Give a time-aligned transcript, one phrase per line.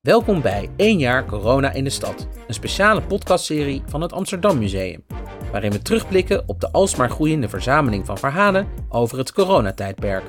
[0.00, 5.04] Welkom bij 1 jaar corona in de stad, een speciale podcastserie van het Amsterdam Museum,
[5.52, 10.24] waarin we terugblikken op de alsmaar groeiende verzameling van verhalen over het coronatijdperk,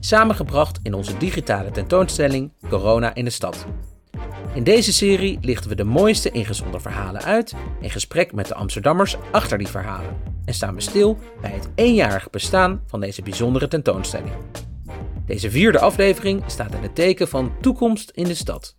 [0.00, 3.66] samengebracht in onze digitale tentoonstelling Corona in de stad.
[4.54, 9.16] In deze serie lichten we de mooiste ingezonden verhalen uit in gesprek met de Amsterdammers
[9.32, 14.32] achter die verhalen en staan we stil bij het eenjarig bestaan van deze bijzondere tentoonstelling.
[15.26, 18.76] Deze vierde aflevering staat in het teken van toekomst in de stad.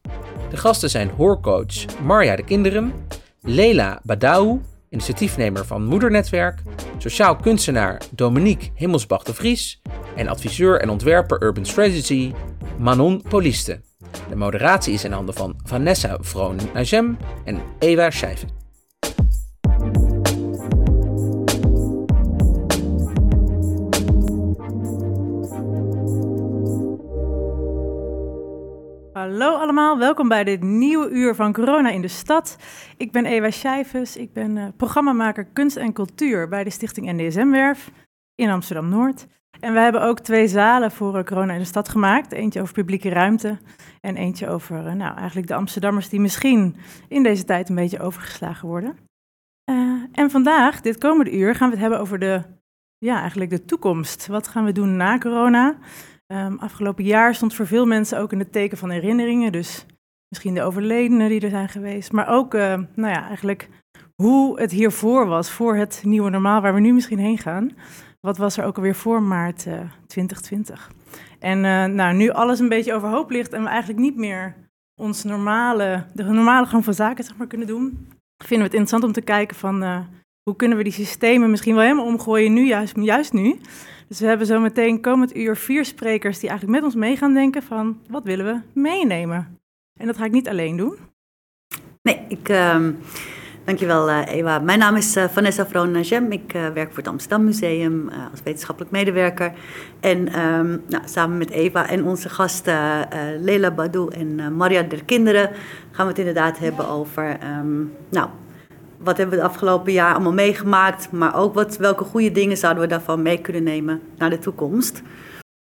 [0.50, 2.94] De gasten zijn hoorcoach Marja de Kinderen,
[3.42, 6.62] Leila Badou, initiatiefnemer van Moedernetwerk,
[6.98, 9.82] sociaal kunstenaar Dominique Himmelsbach de Vries
[10.16, 12.34] en adviseur en ontwerper Urban Strategy
[12.78, 13.82] Manon Poliste.
[14.30, 18.67] De moderatie is in handen van Vanessa Vroon-Najem en Ewa Schijven.
[29.28, 32.58] Hallo allemaal, welkom bij dit nieuwe uur van Corona in de Stad.
[32.98, 37.92] Ik ben Ewa Schijvens, ik ben uh, programmamaker kunst en cultuur bij de stichting NDSM-werf
[38.36, 39.28] in Amsterdam-Noord.
[39.60, 42.32] En we hebben ook twee zalen voor uh, Corona in de Stad gemaakt.
[42.32, 43.58] Eentje over publieke ruimte
[44.02, 46.76] en eentje over uh, nou, eigenlijk de Amsterdammers die misschien
[47.08, 48.98] in deze tijd een beetje overgeslagen worden.
[50.12, 52.42] en vandaag, dit komende uur, gaan we het hebben over de,
[52.98, 54.28] ja, eigenlijk de toekomst.
[54.28, 55.78] Wat gaan we doen na corona?
[56.34, 59.52] Um, afgelopen jaar stond voor veel mensen ook in het teken van herinneringen.
[59.52, 59.86] Dus
[60.30, 62.12] misschien de overledenen die er zijn geweest.
[62.12, 62.62] Maar ook, uh,
[62.96, 63.70] nou ja, eigenlijk
[64.16, 67.72] hoe het hiervoor was, voor het nieuwe normaal waar we nu misschien heen gaan.
[68.20, 69.74] Wat was er ook alweer voor maart uh,
[70.08, 70.92] 2020?
[71.40, 74.56] En uh, nou, nu alles een beetje overhoop ligt en we eigenlijk niet meer
[75.02, 77.84] ons normale, de normale gang van zaken zeg maar, kunnen doen,
[78.38, 79.84] vinden we het interessant om te kijken van
[80.48, 83.60] hoe kunnen we die systemen misschien wel helemaal omgooien nu, juist, juist nu.
[84.08, 87.34] Dus we hebben zo meteen komend uur vier sprekers die eigenlijk met ons mee gaan
[87.34, 89.58] denken van wat willen we meenemen.
[90.00, 90.96] En dat ga ik niet alleen doen.
[92.02, 92.86] Nee, ik, uh,
[93.64, 94.60] dankjewel uh, Ewa.
[94.60, 96.32] Mijn naam is uh, Vanessa Vroon-Najem.
[96.32, 99.54] Ik uh, werk voor het Amsterdam Museum als wetenschappelijk medewerker.
[100.00, 103.08] En um, nou, samen met Eva en onze gasten
[103.40, 105.50] Lela Badou en Maria der Kinderen
[105.92, 108.30] gaan we het inderdaad hebben over um, nou,
[108.98, 112.84] wat hebben we het afgelopen jaar allemaal meegemaakt, maar ook wat, welke goede dingen zouden
[112.84, 115.02] we daarvan mee kunnen nemen naar de toekomst.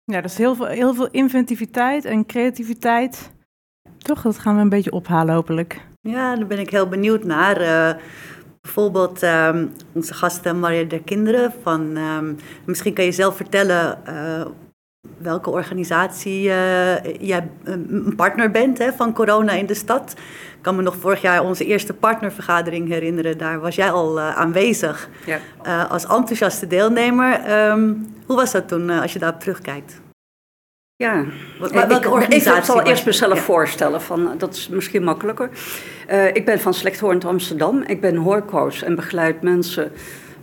[0.05, 3.33] Ja, dat is heel veel, heel veel inventiviteit en creativiteit.
[3.99, 5.81] Toch, dat gaan we een beetje ophalen hopelijk.
[6.01, 7.61] Ja, daar ben ik heel benieuwd naar.
[7.61, 8.01] Uh,
[8.61, 11.53] bijvoorbeeld um, onze gasten Maria der Kinderen.
[11.63, 14.47] Van, um, misschien kan je zelf vertellen uh,
[15.19, 20.15] welke organisatie uh, jij een partner bent hè, van corona in de stad.
[20.57, 23.39] Ik kan me nog vorig jaar onze eerste partnervergadering herinneren.
[23.39, 25.39] Daar was jij al uh, aanwezig ja.
[25.67, 27.53] uh, als enthousiaste deelnemer.
[27.71, 30.03] Um, hoe was dat toen als je daarop terugkijkt?
[30.97, 31.25] Ja,
[31.59, 32.59] Wat, welke ik, organisatie?
[32.59, 33.43] Ik zal eerst mezelf ja.
[33.43, 35.49] voorstellen, van, dat is misschien makkelijker.
[36.33, 37.83] ik ben van Slechthorend Amsterdam.
[37.87, 39.93] Ik ben hoorcoach en begeleid mensen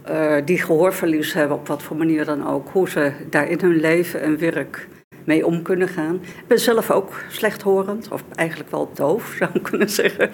[0.09, 3.79] uh, die gehoorverlies hebben, op wat voor manier dan ook, hoe ze daar in hun
[3.79, 4.87] leven en werk
[5.23, 6.15] mee om kunnen gaan.
[6.15, 10.29] Ik ben zelf ook slechthorend, of eigenlijk wel doof zou ik kunnen zeggen.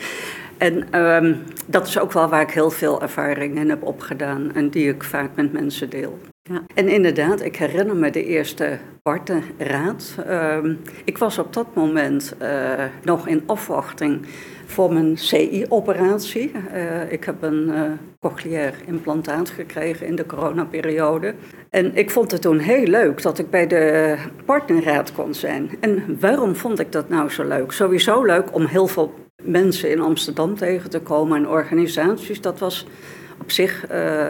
[0.58, 4.70] En um, dat is ook wel waar ik heel veel ervaring in heb opgedaan en
[4.70, 6.20] die ik vaak met mensen deel.
[6.42, 6.62] Ja.
[6.74, 10.16] En inderdaad, ik herinner me de eerste partenraad.
[10.30, 14.26] Um, ik was op dat moment uh, nog in afwachting
[14.68, 16.52] voor mijn CI-operatie.
[16.74, 17.82] Uh, ik heb een uh,
[18.20, 21.34] cochleair implantaat gekregen in de coronaperiode.
[21.70, 25.70] En ik vond het toen heel leuk dat ik bij de partnerraad kon zijn.
[25.80, 27.72] En waarom vond ik dat nou zo leuk?
[27.72, 29.14] Sowieso leuk om heel veel
[29.44, 32.42] mensen in Amsterdam tegen te komen en organisaties.
[32.42, 32.88] Dat was
[33.42, 34.26] op zich uh,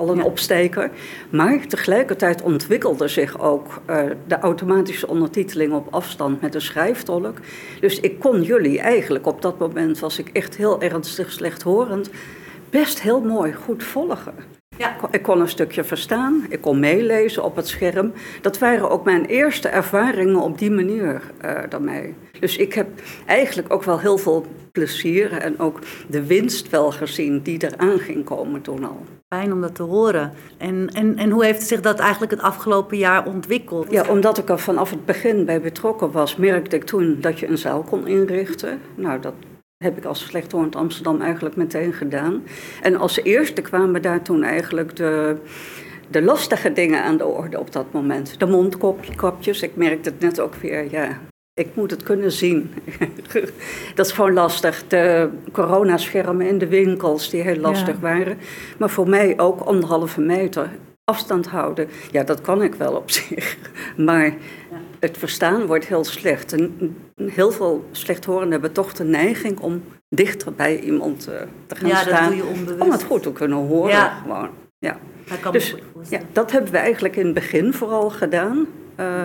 [0.00, 0.24] al een ja.
[0.24, 0.90] opsteker.
[1.30, 7.38] Maar tegelijkertijd ontwikkelde zich ook uh, de automatische ondertiteling op afstand met de schrijftolk.
[7.80, 12.10] Dus ik kon jullie eigenlijk op dat moment, was ik echt heel ernstig slechthorend,
[12.70, 14.49] best heel mooi goed volgen.
[14.80, 14.96] Ja.
[15.10, 18.12] Ik kon een stukje verstaan, ik kon meelezen op het scherm.
[18.40, 22.14] Dat waren ook mijn eerste ervaringen op die manier uh, daarmee.
[22.40, 22.88] Dus ik heb
[23.26, 25.78] eigenlijk ook wel heel veel plezier en ook
[26.08, 29.04] de winst wel gezien die eraan ging komen toen al.
[29.28, 30.32] Fijn om dat te horen.
[30.58, 33.90] En, en, en hoe heeft zich dat eigenlijk het afgelopen jaar ontwikkeld?
[33.90, 37.48] Ja, omdat ik er vanaf het begin bij betrokken was, merkte ik toen dat je
[37.48, 38.80] een zaal kon inrichten.
[38.94, 39.34] Nou, dat
[39.84, 42.42] heb ik als slechthorend Amsterdam eigenlijk meteen gedaan.
[42.82, 45.36] En als eerste kwamen daar toen eigenlijk de,
[46.10, 48.38] de lastige dingen aan de orde op dat moment.
[48.38, 51.18] De mondkapjes, ik merkte het net ook weer, ja,
[51.54, 52.74] ik moet het kunnen zien.
[53.94, 54.86] dat is gewoon lastig.
[54.88, 58.00] De coronaschermen in de winkels die heel lastig ja.
[58.00, 58.38] waren.
[58.78, 60.70] Maar voor mij ook anderhalve meter
[61.04, 61.88] afstand houden.
[62.10, 63.56] Ja, dat kan ik wel op zich.
[63.96, 64.34] Maar
[65.00, 66.52] het verstaan wordt heel slecht.
[66.52, 71.34] En heel veel slechthorenden hebben toch de neiging om dichter bij iemand uh,
[71.66, 72.20] te gaan ja, staan.
[72.20, 72.80] Dat doe je onbewust.
[72.80, 73.90] Om het goed te kunnen horen.
[73.90, 74.08] Ja.
[74.22, 74.50] Gewoon.
[74.78, 74.98] Ja.
[75.42, 75.74] Dat dus,
[76.08, 78.66] ja, dat hebben we eigenlijk in het begin vooral gedaan.
[79.00, 79.24] Uh,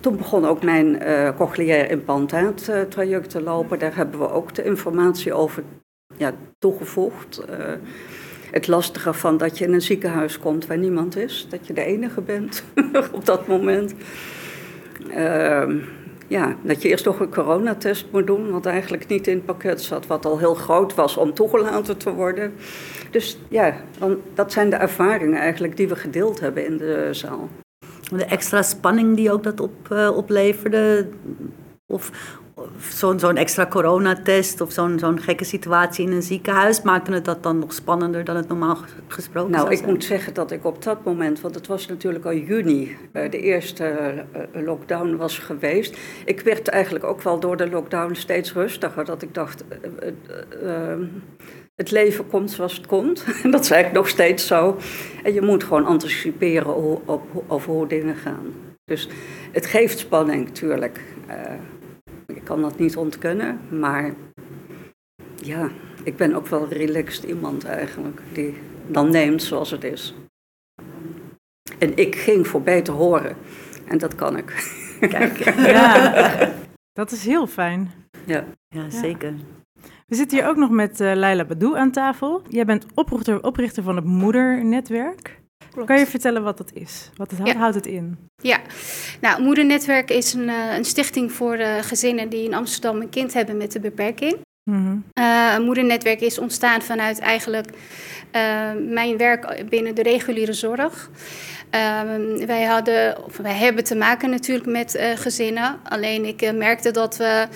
[0.00, 3.78] toen begon ook mijn uh, cochleair implantaat traject te lopen.
[3.78, 5.62] Daar hebben we ook de informatie over
[6.16, 7.42] ja, toegevoegd.
[8.50, 11.84] Het lastige van dat je in een ziekenhuis komt waar niemand is, dat je de
[11.84, 12.64] enige bent
[13.12, 13.94] op dat moment.
[15.08, 15.82] Uh,
[16.30, 19.82] ja, dat je eerst nog een coronatest moet doen, wat eigenlijk niet in het pakket
[19.82, 22.52] zat, wat al heel groot was om toegelaten te worden.
[23.10, 23.74] Dus ja,
[24.34, 27.48] dat zijn de ervaringen eigenlijk die we gedeeld hebben in de zaal.
[28.10, 31.08] De extra spanning die ook dat op, uh, opleverde,
[31.86, 32.38] of,
[32.90, 37.42] zo'n zo'n extra coronatest of zo'n zo'n gekke situatie in een ziekenhuis, maakte het dat
[37.42, 38.78] dan nog spannender dan het normaal
[39.08, 42.34] gesproken Nou, ik moet zeggen dat ik op dat moment, want het was natuurlijk al
[42.34, 44.14] juni, uh, de eerste
[44.54, 45.96] uh, lockdown was geweest.
[46.24, 49.64] Ik werd eigenlijk ook wel door de lockdown steeds rustiger, dat ik dacht,
[50.62, 50.70] uh,
[51.74, 53.24] het leven komt zoals het komt.
[53.42, 54.76] En dat is eigenlijk nog steeds zo.
[55.22, 58.54] En je moet gewoon anticiperen op, over hoe dingen gaan.
[58.84, 59.08] Dus
[59.52, 61.00] het geeft spanning, natuurlijk.
[62.34, 64.14] Ik kan dat niet ontkennen, maar
[65.34, 65.70] ja,
[66.04, 68.54] ik ben ook wel relaxed iemand eigenlijk, die
[68.86, 70.14] dan neemt zoals het is.
[71.78, 73.36] En ik ging voor beter horen.
[73.84, 74.76] En dat kan ik.
[75.00, 75.38] Kijk,
[75.74, 76.52] ja,
[76.92, 77.90] dat is heel fijn.
[78.26, 79.34] Ja, ja zeker.
[80.06, 82.42] We zitten hier ook nog met uh, Leila Badou aan tafel.
[82.48, 85.39] Jij bent oprichter, oprichter van het Moedernetwerk.
[85.84, 87.10] Kan je vertellen wat dat is?
[87.16, 88.18] Wat het, houdt het in?
[88.36, 88.60] Ja,
[89.20, 93.32] nou, Moedernetwerk is een, uh, een stichting voor uh, gezinnen die in Amsterdam een kind
[93.32, 94.36] hebben met een beperking.
[94.70, 95.64] Mm -hmm.
[95.64, 97.66] Moedernetwerk is ontstaan vanuit eigenlijk
[98.88, 101.10] mijn werk binnen de reguliere zorg.
[101.70, 105.80] Ehm, wij, hadden, of wij hebben te maken natuurlijk met gezinnen.
[105.82, 107.48] Alleen ik merkte dat we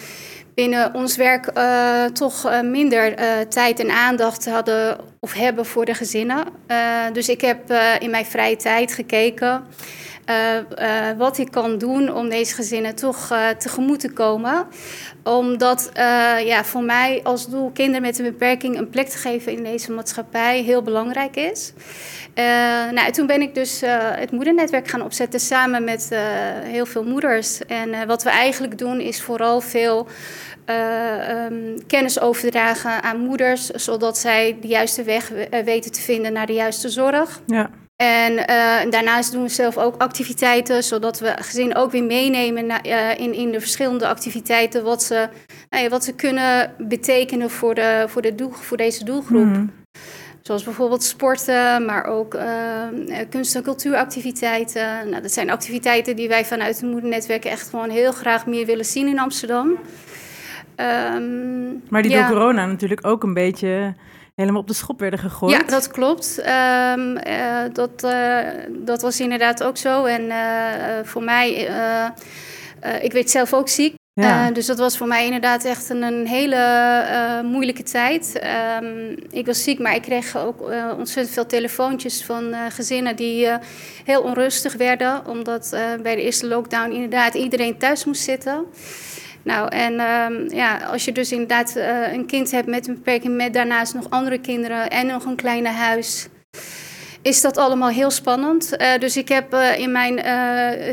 [0.54, 5.84] binnen ons werk uh, toch uh, minder uh, tijd en aandacht hadden of hebben voor
[5.84, 6.44] de gezinnen.
[7.12, 9.64] dus ik heb in mijn vrije tijd gekeken
[11.16, 14.66] wat ik kan doen om deze gezinnen toch tegemoet te komen.
[15.22, 15.90] Omdat
[16.44, 19.92] ja, voor mij als doel kinderen met een beperking een plek te geven in deze
[19.92, 21.72] maatschappij heel belangrijk is.
[22.94, 23.82] Nou, toen ben ik dus
[24.16, 26.10] het moedernetwerk gaan opzetten samen met
[26.64, 27.66] heel veel moeders.
[27.66, 30.06] En wat we eigenlijk doen is vooral veel
[31.48, 35.32] um, kennis overdragen aan moeders, zodat zij de juiste weg
[35.64, 37.40] weten te vinden naar de juiste zorg.
[37.46, 37.70] Ja.
[37.96, 38.36] En
[38.90, 42.82] daarnaast doen we zelf ook activiteiten, zodat we gezin ook weer meenemen na,
[43.16, 45.28] in, in de verschillende activiteiten, wat ze,
[45.70, 49.44] nou wat ze kunnen betekenen voor, de, voor, de doel, voor deze doelgroep.
[49.44, 49.72] Mm.
[50.46, 52.38] Zoals bijvoorbeeld sporten, maar ook
[53.30, 55.08] kunst- en cultuuractiviteiten.
[55.08, 58.84] Nou, dat zijn activiteiten die wij vanuit het Moedernetwerk echt gewoon heel graag meer willen
[58.84, 59.66] zien in Amsterdam.
[59.66, 63.94] Um, maar die door corona natuurlijk ook een beetje
[64.34, 65.52] helemaal op de schop werden gegooid.
[65.52, 66.38] Ja, dat klopt.
[66.38, 68.38] Um, uh, dat, uh,
[68.70, 70.04] dat was inderdaad ook zo.
[70.04, 70.36] En uh,
[71.02, 71.50] voor mij,
[73.00, 73.94] ik werd zelf ook ziek.
[74.14, 74.50] Ja.
[74.50, 78.40] dus dat was voor mij inderdaad echt een, hele moeilijke tijd.
[78.82, 80.60] Um, ik was ziek, maar ik kreeg ook
[80.98, 83.48] ontzettend veel telefoontjes van gezinnen die
[84.04, 85.26] heel onrustig werden.
[85.26, 88.64] Omdat bij de eerste lockdown inderdaad iedereen thuis moest zitten.
[89.42, 91.74] Nou, en um, ja, als je dus inderdaad
[92.12, 95.68] een kind hebt met een beperking, met daarnaast nog andere kinderen en nog een kleine
[95.68, 96.28] huis,
[97.24, 98.76] is dat allemaal heel spannend.
[98.78, 100.20] Uh, dus ik heb uh, in mijn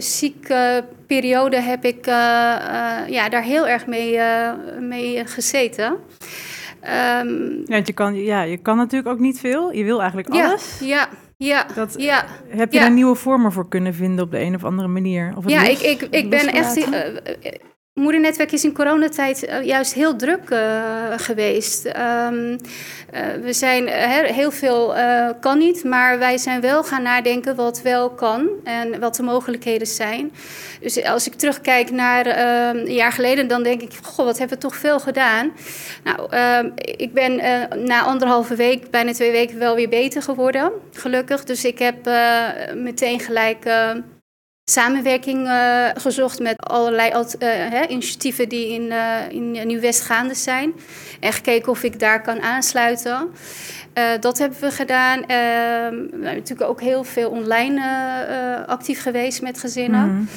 [0.01, 2.05] zieke periode heb ik
[3.07, 4.19] ja, daar heel erg mee,
[4.79, 5.97] mee gezeten.
[7.23, 9.71] Um, ja, je kan, ja, je kan natuurlijk ook niet veel.
[9.71, 10.79] Je wil eigenlijk alles.
[10.79, 11.07] Ja, ja.
[11.37, 12.25] Ja, dat, ja.
[12.47, 12.85] Heb je ja.
[12.85, 15.33] er nieuwe vormen voor kunnen vinden op de een of andere manier?
[15.37, 16.87] Of ja, ik, ik, ik ben echt
[18.01, 20.59] Moedernetwerk is in coronatijd uh, juist heel druk uh,
[21.15, 21.85] geweest.
[21.85, 22.57] Um, uh,
[23.41, 23.87] we zijn
[24.33, 24.93] heel veel
[25.39, 29.87] kan niet, maar wij zijn wel gaan nadenken wat wel kan en wat de mogelijkheden
[29.87, 30.31] zijn.
[30.79, 34.57] Dus als ik terugkijk naar ehm, een jaar geleden, dan denk ik: Goh, wat hebben
[34.57, 35.51] we toch veel gedaan?
[36.03, 37.35] Nou, ehm, ik ben
[37.85, 41.43] na anderhalve week, bijna twee weken, wel weer beter geworden, gelukkig.
[41.43, 42.09] Dus ik heb
[42.75, 43.65] meteen gelijk
[44.65, 47.25] samenwerking uh, gezocht met allerlei uh,
[47.69, 50.73] hè, initiatieven die in, uh, in Nieuw-West gaande zijn.
[51.19, 53.29] En gekeken of ik daar kan aansluiten.
[54.19, 55.19] dat hebben we gedaan.
[55.19, 57.81] We zijn natuurlijk ook heel veel online
[58.67, 60.09] actief geweest met gezinnen.
[60.09, 60.27] Mm.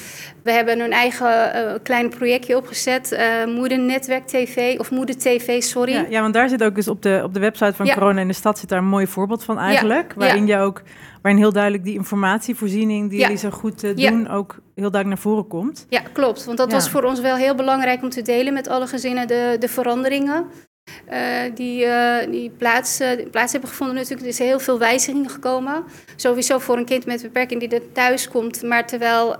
[0.42, 3.18] We hebben een eigen klein projectje opgezet.
[3.46, 5.92] Moedernetwerk TV, of Moeder TV, sorry.
[5.92, 7.94] Ja, ja, want daar zit ook dus op de, op de website van ja.
[7.94, 8.58] Corona in de Stad...
[8.58, 10.12] zit daar een mooi voorbeeld van eigenlijk.
[10.12, 10.18] Ja.
[10.18, 10.82] Waarin je ook
[11.24, 15.46] waarin heel duidelijk die informatievoorziening die jullie zo goed doen ook heel duidelijk naar voren
[15.46, 15.86] komt.
[15.88, 16.44] Ja, klopt.
[16.44, 19.56] Want dat was voor ons wel heel belangrijk om te delen met alle gezinnen de,
[19.58, 20.46] de veranderingen.
[21.54, 21.86] die,
[22.30, 23.00] die plaats,
[23.30, 23.96] plaats hebben gevonden.
[23.96, 25.84] Natuurlijk, er is heel veel wijzigingen gekomen.
[26.16, 28.62] Sowieso voor een kind met beperking die er thuis komt.
[28.62, 29.36] Maar terwijl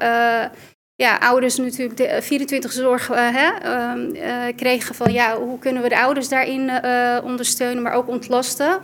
[0.96, 3.48] ja, ouders natuurlijk de 24 eh, zorg uh, hè,
[4.12, 6.70] uh, kregen van ja, hoe kunnen we de ouders daarin
[7.24, 8.80] ondersteunen, maar ook ontlasten.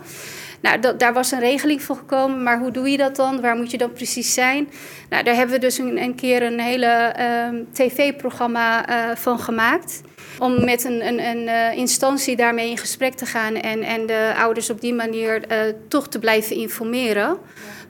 [0.61, 3.41] Nou, dat, daar was een regeling voor gekomen, maar hoe doe je dat dan?
[3.41, 4.69] Waar moet je dan precies zijn?
[5.09, 10.01] Nou, daar hebben we dus een, keer een hele ehm, tv-programma van gemaakt.
[10.39, 14.69] Om met een, een, een instantie daarmee in gesprek te gaan en, en de ouders
[14.69, 15.45] op die manier
[15.87, 17.37] toch te blijven informeren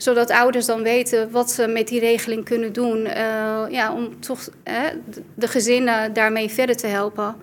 [0.02, 3.04] zodat ouders dan weten wat ze met die regeling kunnen doen.
[3.70, 4.50] Ja, om toch
[5.36, 7.36] de gezinnen daarmee verder te helpen.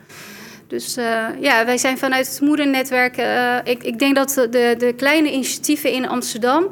[0.68, 3.18] Dus uh, ja, wij zijn vanuit het moedernetwerk.
[3.18, 6.70] Uh, ik, ik, denk dat de, de, kleine initiatieven in Amsterdam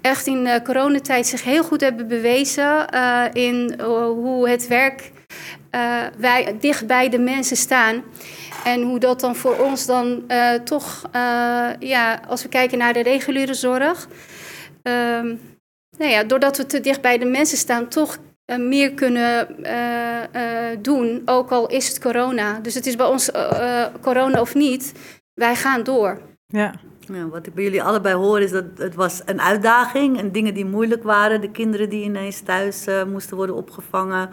[0.00, 2.88] echt in de coronatijd zich heel goed hebben bewezen
[3.32, 5.12] in hoe het werk
[6.18, 8.02] wij dicht bij de mensen staan.
[8.64, 10.24] En hoe dat dan voor ons dan
[10.64, 11.02] toch,
[11.78, 14.08] ja, als we kijken naar de reguliere zorg.
[14.82, 15.34] Ehm,
[15.98, 18.18] nou ja, doordat we te dicht bij de mensen staan, toch
[18.56, 22.60] meer kunnen uh, uh, doen, ook al is het corona.
[22.60, 23.30] Dus het is bij ons
[24.00, 24.92] corona of niet,
[25.34, 26.18] wij gaan door.
[26.46, 26.74] Ja.
[27.00, 27.28] ja.
[27.28, 30.64] Wat ik bij jullie allebei hoor is dat het was een uitdaging en dingen die
[30.64, 31.40] moeilijk waren.
[31.40, 34.30] De kinderen die ineens thuis moesten worden opgevangen.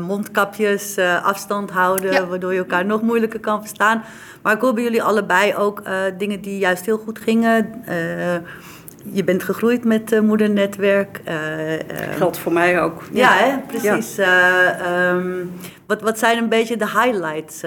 [0.00, 4.04] mondkapjes, afstand houden, waardoor je elkaar nog moeilijker kan verstaan.
[4.42, 5.82] Maar ik hoor bij jullie allebei ook
[6.18, 7.84] dingen die juist heel goed gingen
[9.12, 11.20] je bent gegroeid met uh, moedernetwerk.
[11.28, 11.34] Uh,
[12.16, 13.02] Geldt voor mij ook.
[13.12, 13.58] Ja, hè?
[13.66, 14.18] precies.
[14.18, 15.44] Ehm,
[15.86, 17.62] wat, wat zijn een beetje de highlights,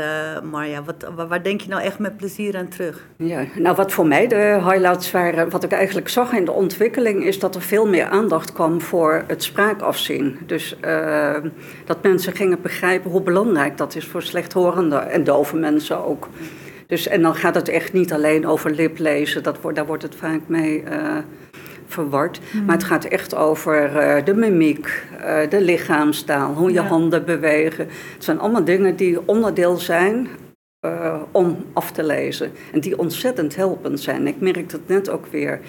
[0.51, 0.83] Marja?
[0.83, 3.05] Wat, waar denk je nou echt met plezier aan terug?
[3.17, 7.23] Ja, nou, wat voor mij de highlights waren, wat ik eigenlijk zag in de ontwikkeling,
[7.23, 10.37] is dat er veel meer aandacht kwam voor het spraakafzien.
[10.45, 10.77] Dus
[11.85, 16.27] dat mensen gingen begrijpen hoe belangrijk dat is voor slechthorende en dove mensen ook.
[16.87, 20.15] Dus, en dan gaat het echt niet alleen over liplezen, dat wordt, daar wordt het
[20.15, 21.17] vaak mee uh,
[21.87, 22.39] verward.
[22.51, 22.65] Hmm.
[22.65, 27.87] Maar het gaat echt over uh, de mimiek, uh, de lichaamstaal, hoe je handen bewegen.
[28.13, 30.27] Het zijn allemaal dingen die onderdeel zijn
[31.31, 32.51] om af te lezen.
[32.73, 34.27] En die ontzettend helpend zijn.
[34.27, 35.59] Ik merk dat net ook weer.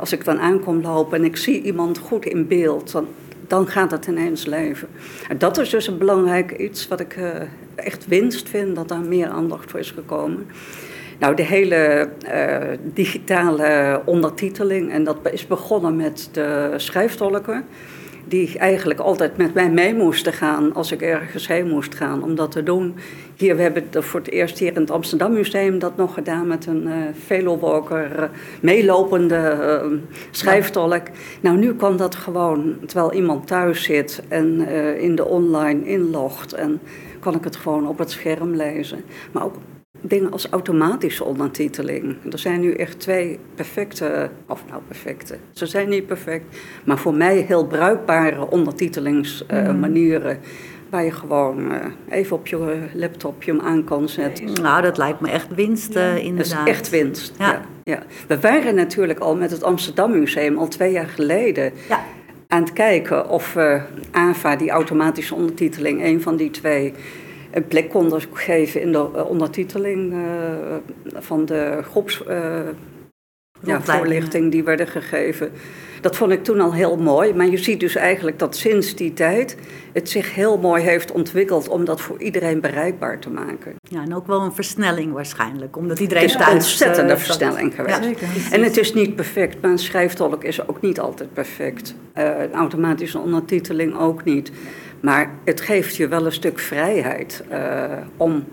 [0.00, 3.06] als ik dan aankom lopen en ik zie iemand goed in beeld, dan
[3.46, 4.88] dan gaat het ineens leven.
[5.28, 7.30] En dat is dus een belangrijk iets wat ik uh,
[7.74, 10.46] echt winst vind, dat daar meer aandacht voor is gekomen.
[11.18, 17.64] Nou, de hele uh, digitale ondertiteling, en dat is begonnen met de schrijftolken
[18.28, 22.34] die eigenlijk altijd met mij mee moesten gaan als ik ergens heen moest gaan om
[22.34, 22.94] dat te doen.
[23.36, 26.46] Hier, we hebben het voor het eerst hier in het Amsterdam Museum dat nog gedaan
[26.46, 26.94] met een uh,
[27.26, 28.24] velowalker, uh,
[28.60, 29.98] meelopende uh,
[30.30, 31.02] schrijftolk.
[31.40, 34.68] Nou, nu kan dat gewoon, terwijl iemand thuis zit en
[34.98, 36.80] in de online inlogt en
[37.20, 39.04] kan ik het gewoon op het scherm lezen.
[39.32, 39.54] Maar ook
[40.00, 42.16] dingen als automatische ondertiteling.
[42.32, 46.44] Er zijn nu echt twee perfecte, of nou perfecte, ze zijn niet perfect,
[46.84, 50.32] maar voor mij heel bruikbare ondertitelingsmanieren.
[50.32, 50.48] Uh,
[50.90, 54.52] Waar je gewoon uh, even op je laptopje hem aan kan zetten.
[54.62, 56.58] Nou, dat lijkt me echt winst, uh, inderdaad.
[56.58, 57.34] Dat is echt winst.
[57.38, 57.62] Ja.
[57.82, 58.02] ja.
[58.28, 62.04] We waren natuurlijk al met het Amsterdam Museum al twee jaar geleden ja.
[62.48, 63.56] aan het kijken of
[64.10, 66.94] AVA, die automatische ondertiteling, een van die twee
[67.56, 70.20] een plek konden geven in de eh, ondertiteling uh,
[71.14, 72.22] van de groeps.
[73.60, 75.50] Ja, voorlichting die werden gegeven.
[76.00, 77.34] Dat vond ik toen al heel mooi.
[77.34, 79.56] Maar je ziet dus eigenlijk dat sinds die tijd
[79.92, 83.74] het zich heel mooi heeft ontwikkeld om dat voor iedereen bereikbaar te maken.
[83.80, 87.74] Ja, en ook wel een versnelling waarschijnlijk, omdat iedereen Het is een ontzettende uh, versnelling
[87.74, 87.98] geweest.
[87.98, 91.94] Ja, en het is niet perfect, maar een schrijftolk is ook niet altijd perfect.
[92.14, 94.50] Uh, een automatische ondertiteling ook niet.
[95.06, 97.84] Maar het geeft je wel een stuk vrijheid uh,
[98.16, 98.44] om,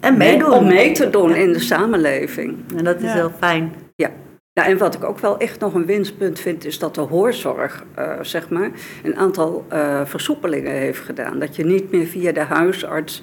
[0.00, 0.52] en meedoen.
[0.52, 2.56] om mee te doen in de samenleving.
[2.76, 3.12] En dat is ja.
[3.12, 3.72] heel fijn.
[3.94, 4.10] Ja.
[4.52, 7.84] Ja, en wat ik ook wel echt nog een winstpunt vind, is dat de hoorzorg
[7.98, 8.70] uh, zeg maar,
[9.02, 11.38] een aantal uh, versoepelingen heeft gedaan.
[11.38, 13.22] Dat je niet meer via de huisarts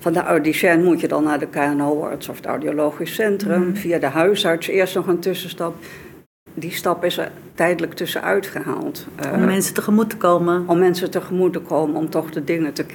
[0.00, 3.64] van de audicien moet je dan naar de KNO-arts of het audiologisch centrum.
[3.64, 3.76] Mm.
[3.76, 5.74] Via de huisarts eerst nog een tussenstap
[6.54, 9.06] die stap is er tijdelijk tussenuit gehaald.
[9.32, 10.64] om uh, mensen tegemoet te komen.
[10.66, 12.86] Om mensen tegemoet te komen, om toch de dingen te,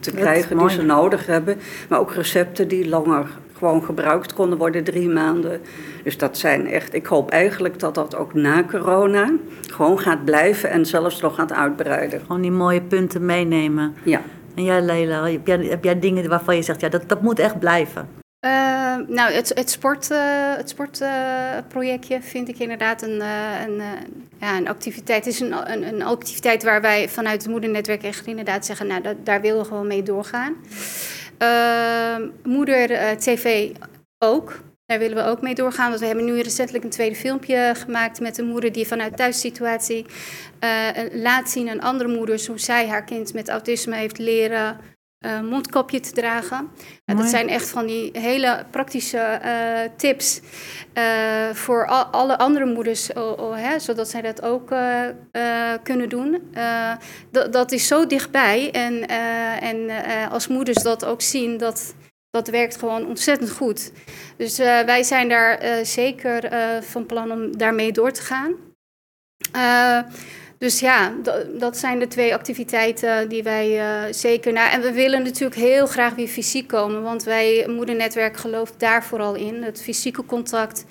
[0.00, 1.56] te krijgen die ze nodig hebben.
[1.88, 5.60] Maar ook recepten die langer gewoon gebruikt konden worden, drie maanden.
[6.04, 9.32] Dus dat zijn echt, ik hoop eigenlijk dat dat ook na corona
[9.70, 12.20] gewoon gaat blijven en zelfs nog gaat uitbreiden.
[12.20, 13.94] Gewoon die mooie punten meenemen.
[14.02, 14.20] Ja.
[14.54, 17.38] En jij, Leila, heb jij, heb jij dingen waarvan je zegt, ja, dat, dat moet
[17.38, 18.21] echt blijven?
[19.00, 20.08] Uh, nou, het, het, sport,
[20.56, 23.82] het sportprojectje vind ik inderdaad een, een
[24.40, 28.66] ja, een activiteit is een, een, een, activiteit waar wij vanuit het moedernetwerk echt inderdaad
[28.66, 30.56] zeggen, nou, dat, daar willen we gewoon mee doorgaan.
[31.38, 33.70] Uh, moeder TV
[34.18, 34.60] ook.
[34.86, 35.88] Daar willen we ook mee doorgaan.
[35.88, 40.06] Want we hebben nu recentelijk een tweede filmpje gemaakt met een moeder die vanuit thuissituatie
[40.60, 44.76] uh, laat zien aan andere moeders hoe zij haar kind met autisme heeft leren
[45.22, 46.70] uh, mondkapje te dragen.
[47.06, 50.40] Uh, dat zijn echt van die hele praktische uh, tips
[51.52, 53.08] voor al, alle andere moeders,
[53.54, 54.74] hè, zodat zij dat ook
[55.82, 56.52] kunnen doen.
[57.50, 59.08] dat is zo dichtbij en,
[59.60, 59.90] en
[60.30, 61.94] als moeders dat ook zien, dat,
[62.30, 63.92] dat werkt gewoon ontzettend goed.
[64.36, 66.50] Dus wij zijn daar zeker
[66.82, 68.54] van plan om daarmee door te gaan.
[70.62, 71.12] Dus ja,
[71.58, 74.52] dat zijn de twee activiteiten die wij uh, zeker...
[74.52, 79.04] Nou, en we willen natuurlijk heel graag weer fysiek komen, want wij, Moedernetwerk, gelooft daar
[79.04, 79.62] vooral in.
[79.62, 80.84] Het fysieke contact,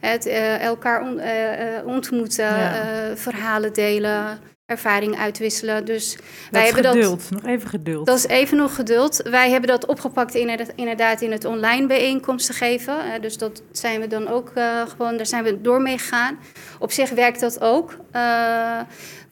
[0.00, 3.16] het uh, elkaar on, uh, ontmoeten, ja.
[3.16, 5.84] verhalen delen ervaring uitwisselen.
[5.84, 7.30] Dus dat wij hebben geduld, dat.
[7.30, 8.06] Nog even geduld.
[8.06, 9.20] Dat is even nog geduld.
[9.24, 10.34] Wij hebben dat opgepakt
[10.74, 12.96] inderdaad in het online bijeenkomsten geven.
[13.20, 16.38] Dus dat zijn we dan ook uh, gewoon, daar zijn we door mee gegaan.
[16.78, 17.96] Op zich werkt dat ook.
[18.12, 18.80] Uh,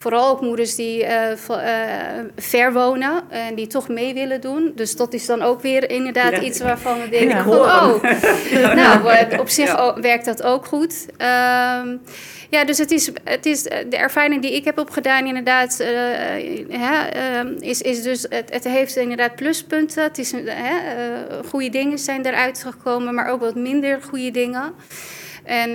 [0.05, 1.11] vooral ook moeders die uh,
[2.37, 4.73] ver wonen en die toch mee willen doen.
[4.75, 7.47] Dus dat is dan ook weer inderdaad iets waarvan we denken: ja.
[7.47, 8.03] oh,
[8.83, 11.07] nou, op zich werkt dat ook goed.
[11.17, 11.97] Ehm,
[12.51, 15.87] ja, dus het is, het is de ervaring die ik heb opgedaan, inderdaad, uh,
[16.69, 16.97] hè,
[17.45, 20.03] uh, is, is dus, het, het heeft inderdaad pluspunten.
[20.03, 24.75] Het is, hè, uh, goede dingen zijn eruit gekomen, maar ook wat minder goede dingen.
[25.45, 25.71] En,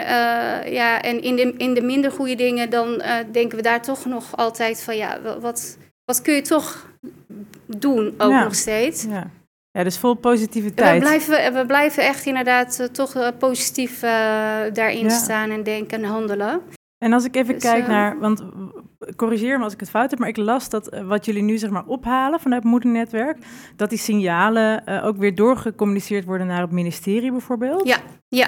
[0.72, 4.38] ja, en in, de, in de minder goede dingen, dan denken we daar toch nog
[4.38, 6.88] altijd van, ja, wat, wat kun je toch
[7.66, 9.04] doen ook nog steeds.
[9.04, 9.30] Ja.
[9.72, 10.94] Ja, dus vol positiviteit.
[10.94, 14.00] We blijven, we blijven echt inderdaad uh, toch positief
[14.74, 15.10] daarin ja.
[15.10, 16.62] staan en denken en handelen.
[17.00, 18.44] En als ik even dus, kijk naar, want
[19.16, 21.70] corrigeer me als ik het fout heb, maar ik las dat wat jullie nu zeg
[21.70, 23.38] maar ophalen vanuit het moedernetwerk,
[23.76, 27.88] dat die signalen ook weer doorgecommuniceerd worden naar het ministerie bijvoorbeeld.
[27.88, 28.48] Ja, ja.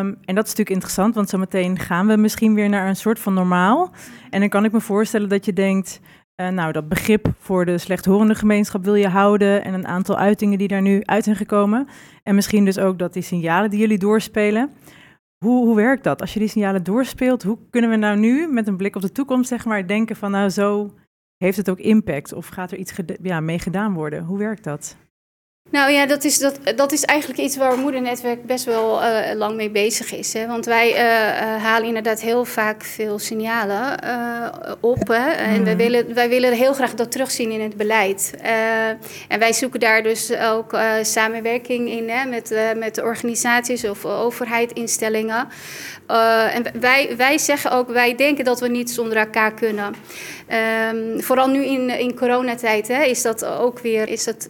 [0.00, 3.18] Um, en dat is natuurlijk interessant, want zometeen gaan we misschien weer naar een soort
[3.18, 3.92] van normaal.
[4.30, 6.00] En dan kan ik me voorstellen dat je denkt,
[6.36, 10.58] uh, nou, dat begrip voor de slechthorende gemeenschap wil je houden en een aantal uitingen
[10.58, 11.88] die daar nu uit zijn gekomen.
[12.22, 14.70] En misschien dus ook dat die signalen die jullie doorspelen.
[15.44, 16.20] Hoe, hoe werkt dat?
[16.20, 19.12] Als je die signalen doorspeelt, hoe kunnen we nou nu met een blik op de
[19.12, 20.94] toekomst zeg maar denken van nou zo
[21.36, 24.24] heeft het ook impact of gaat er iets ja, mee gedaan worden?
[24.24, 24.96] Hoe werkt dat?
[25.70, 29.56] Nou ja, dat is, dat, dat is eigenlijk iets waar Moedernetwerk best wel uh, lang
[29.56, 30.32] mee bezig is.
[30.32, 30.46] Hè?
[30.46, 30.98] Want wij uh,
[31.62, 33.98] halen inderdaad heel vaak veel signalen
[34.80, 35.08] op.
[35.08, 35.30] Hè?
[35.30, 35.64] En mm.
[35.64, 38.34] wij, willen, wij willen heel graag dat terugzien in het beleid.
[39.28, 42.24] en wij zoeken daar dus ook samenwerking in hè?
[42.28, 45.48] Met, met organisaties of overheidinstellingen.
[46.52, 49.94] en wij, wij zeggen ook, wij denken dat we niet zonder elkaar kunnen.
[50.92, 54.08] Um, vooral nu in, in coronatijd hè, is dat ook weer...
[54.08, 54.48] Is dat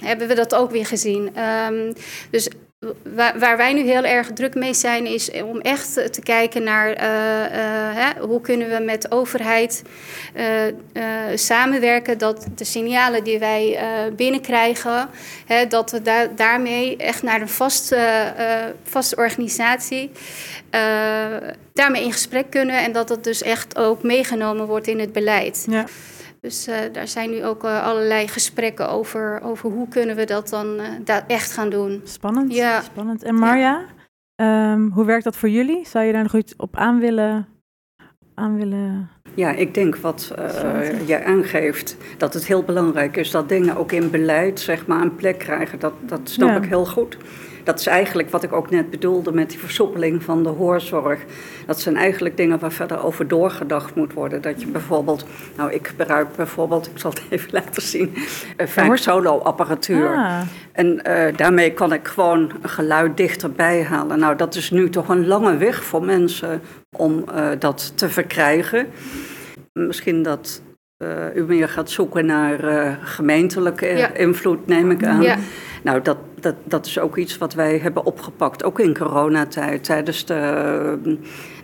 [0.00, 1.30] hebben we dat ook weer gezien.
[1.68, 1.92] Um,
[2.30, 2.48] dus
[3.14, 6.88] waar, waar, wij nu heel erg druk mee zijn, is om echt te kijken naar
[6.88, 9.82] uh, uh, hè, hoe kunnen we met de overheid
[10.36, 11.02] uh,
[11.34, 13.78] samenwerken dat de signalen die wij
[14.16, 15.08] binnenkrijgen,
[15.46, 18.32] hè, dat we da daarmee echt naar een vaste,
[18.84, 20.10] vaste organisatie
[21.72, 25.66] daarmee in gesprek kunnen en dat dat dus echt ook meegenomen wordt in het beleid.
[25.70, 25.84] Ja.
[26.40, 30.48] Dus uh, daar zijn nu ook uh, allerlei gesprekken over, over hoe kunnen we dat
[30.48, 32.00] dan uh, echt gaan doen.
[32.04, 32.80] Spannend, ja.
[32.80, 33.22] spannend.
[33.22, 33.86] En Marja,
[34.34, 34.72] ja.
[34.72, 35.86] um, hoe werkt dat voor jullie?
[35.86, 37.46] Zou je daar nog iets op aan willen,
[38.34, 39.10] aan willen...
[39.34, 40.34] Ja, ik denk wat
[41.06, 45.14] jij aangeeft, dat het heel belangrijk is dat dingen ook in beleid zeg maar, een
[45.14, 45.78] plek krijgen.
[45.78, 46.56] Dat, dat snap ja.
[46.56, 47.16] ik heel goed.
[47.64, 51.18] Dat is eigenlijk wat ik ook net bedoelde met die versoppeling van de hoorzorg.
[51.66, 54.42] Dat zijn eigenlijk dingen waar verder over doorgedacht moet worden.
[54.42, 55.24] Dat je bijvoorbeeld,
[55.56, 58.12] nou ik gebruik bijvoorbeeld, ik zal het even laten zien,
[58.56, 60.08] vaak solo-apparatuur.
[60.16, 60.40] Ah.
[60.72, 64.18] En uh, daarmee kan ik gewoon geluid dichterbij halen.
[64.18, 66.60] Nou, dat is nu toch een lange weg voor mensen
[66.96, 68.86] om uh, dat te verkrijgen.
[69.72, 70.62] Misschien dat
[71.34, 72.58] u meer gaat zoeken naar
[73.02, 74.14] gemeentelijke ja.
[74.14, 75.22] invloed, neem ik aan.
[75.22, 75.36] Ja.
[75.82, 79.84] Nou, dat, dat, dat is ook iets wat wij hebben opgepakt, ook in coronatijd.
[79.84, 80.98] Tijdens de,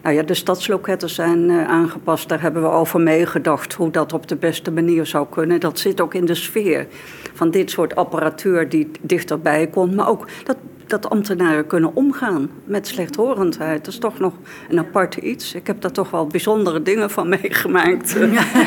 [0.03, 4.29] nou ja, de stadsloketten zijn uh, aangepast, daar hebben we over meegedacht hoe dat op
[4.29, 5.61] de beste manier zou kunnen.
[5.61, 6.87] Dat zit ook in de sfeer
[7.35, 12.87] van dit soort apparatuur die dichterbij komt, maar ook dat dat ambtenaren kunnen omgaan met
[12.87, 13.85] slechthorendheid.
[13.85, 14.33] Dat is toch nog
[14.69, 15.55] een aparte iets.
[15.55, 18.17] Ik heb daar toch wel bijzondere dingen van meegemaakt.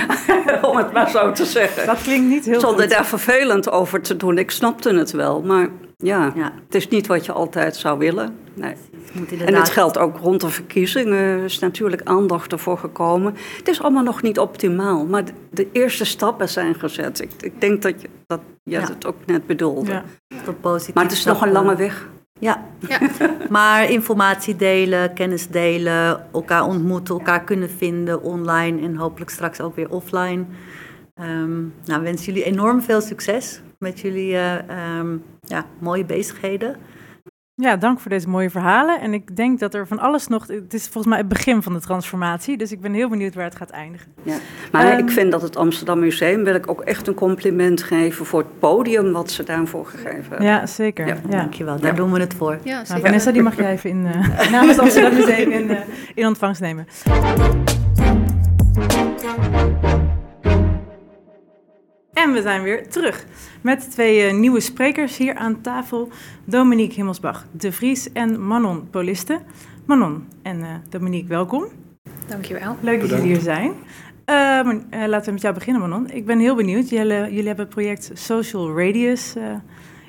[0.70, 1.86] om het maar zo te zeggen.
[1.86, 4.38] Dat klinkt niet heel Zonder daar vervelend over te doen.
[4.38, 5.42] Ik snapte het wel.
[5.42, 5.70] Maar
[6.04, 8.36] ja, ja, het is niet wat je altijd zou willen.
[8.54, 8.74] Nee.
[9.46, 11.44] En het geldt ook rond de verkiezingen.
[11.44, 13.36] is natuurlijk aandacht ervoor gekomen.
[13.58, 17.22] Het is allemaal nog niet optimaal, maar de, eerste stappen zijn gezet.
[17.22, 19.92] Ik, ik denk dat je, dat je het ook net bedoelde.
[19.92, 20.04] Ja.
[20.94, 22.08] Maar het is nog een lange weg.
[22.40, 22.66] Ja.
[22.88, 23.00] ja.
[23.50, 29.76] maar informatie delen, kennis delen, elkaar ontmoeten, elkaar kunnen vinden online en hopelijk straks ook
[29.76, 30.46] weer offline.
[31.22, 34.54] Um, nou, wens jullie enorm veel succes met jullie uh,
[35.00, 36.78] um, ja, mooie bezigheden.
[37.56, 39.02] Ja, dank voor deze mooie verhalen.
[39.02, 40.48] En ik denk dat er van alles nog.
[40.48, 42.58] Het is volgens mij het begin van de transformatie.
[42.58, 44.14] Dus ik ben heel benieuwd waar het gaat eindigen.
[44.24, 44.36] Ja.
[44.72, 46.44] Maar ik ehm, vind dat het Amsterdam Museum.
[46.44, 50.44] wil ik ook echt een compliment geven voor het podium wat ze daarvoor gegeven hebben.
[50.44, 51.08] Ja, zeker.
[51.08, 51.16] Ja.
[51.30, 51.38] ja.
[51.38, 52.60] Dankjewel, daar doen we het voor.
[52.64, 55.80] Ja, nou, Vanessa, die mag jij even in, uh, namens het Amsterdam Museum in, uh,
[56.14, 56.88] in ontvangst nemen.
[62.20, 63.26] En we zijn weer terug
[63.62, 66.10] met twee uh, nieuwe sprekers hier aan tafel.
[66.44, 69.42] Dominique Himmelsbach de Vries en Manon Poliste.
[69.86, 71.66] Manon en uh, Dominique, welkom.
[72.28, 72.78] Dankjewel.
[72.82, 73.70] Leuk dat jullie hier zijn.
[73.70, 76.10] Uh, laten we met jou beginnen, Manon.
[76.12, 76.90] Ik ben heel benieuwd.
[76.90, 79.36] Jullie, jullie hebben het project Social Radius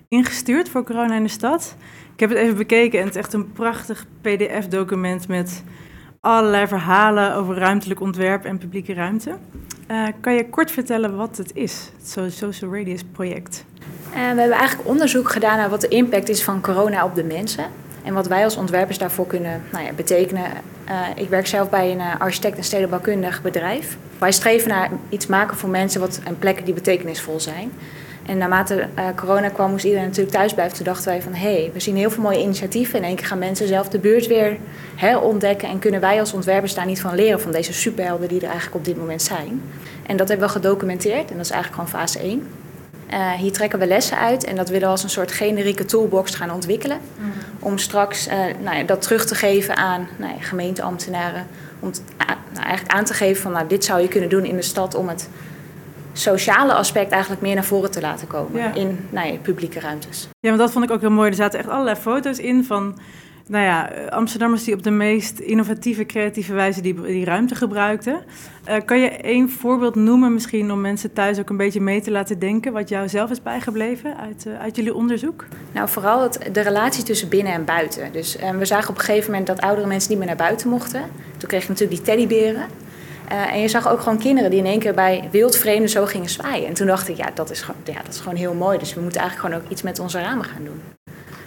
[0.08, 1.76] ingestuurd voor corona in de stad.
[2.14, 5.64] Ik heb het even bekeken en het is echt een prachtig PDF-document met
[6.20, 9.38] allerlei verhalen over ruimtelijk ontwerp en publieke ruimte.
[9.90, 13.64] Uh, kan je kort vertellen wat het is, het Social Radius project?
[13.78, 17.24] Uh, we hebben eigenlijk onderzoek gedaan naar wat de impact is van corona op de
[17.24, 17.64] mensen.
[18.04, 20.44] En wat wij als ontwerpers daarvoor kunnen nou ja, betekenen.
[20.88, 23.96] Uh, ik werk zelf bij een architect- en stedenbouwkundig bedrijf.
[24.18, 27.72] Wij streven naar iets maken voor mensen wat, en plekken die betekenisvol zijn.
[28.26, 30.76] En naarmate uh, corona kwam, moest iedereen natuurlijk thuis blijven.
[30.76, 32.98] Toen dachten wij van, hé, hey, we zien heel veel mooie initiatieven.
[32.98, 34.56] In één keer gaan mensen zelf de buurt weer
[34.96, 35.68] herontdekken.
[35.68, 38.76] En kunnen wij als ontwerpers daar niet van leren, van deze superhelden die er eigenlijk
[38.76, 39.62] op dit moment zijn.
[40.06, 42.46] En dat hebben we gedocumenteerd en dat is eigenlijk gewoon fase 1.
[43.10, 45.84] Uh, eh, hier trekken we lessen uit en dat willen we als een soort generieke
[45.84, 46.98] toolbox gaan ontwikkelen.
[47.16, 47.28] Mhm.
[47.58, 51.46] Om straks uh, nou ja, dat terug te geven aan nou ja, gemeenteambtenaren.
[51.80, 54.62] Om nou, eigenlijk aan te geven van nou, dit zou je kunnen doen in de
[54.62, 55.28] stad om het
[56.12, 60.28] sociale aspect eigenlijk meer naar voren te laten komen in nou ja, publieke ruimtes.
[60.40, 61.28] Ja, want dat vond ik ook heel mooi.
[61.28, 62.98] Er zaten echt allerlei foto's in van
[63.50, 68.24] nou ja, Amsterdammers die op de meest innovatieve, creatieve wijze die, die ruimte gebruikten.
[68.68, 72.10] Uh, kan je één voorbeeld noemen, misschien om mensen thuis ook een beetje mee te
[72.10, 75.44] laten denken, wat jou zelf is bijgebleven uit, uh, uit jullie onderzoek?
[75.72, 78.12] Nou, vooral het, de relatie tussen binnen en buiten.
[78.12, 80.68] Dus uh, we zagen op een gegeven moment dat oudere mensen niet meer naar buiten
[80.68, 81.02] mochten.
[81.36, 82.66] Toen kreeg je natuurlijk die teddyberen.
[83.32, 86.28] Uh, en je zag ook gewoon kinderen die in één keer bij wildvreemden zo gingen
[86.28, 86.66] zwaaien.
[86.66, 88.78] En toen dacht ik, ja dat, is gewoon, ja, dat is gewoon heel mooi.
[88.78, 90.80] Dus we moeten eigenlijk gewoon ook iets met onze ramen gaan doen.